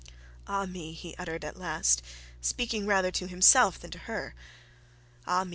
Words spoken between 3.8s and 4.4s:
to her.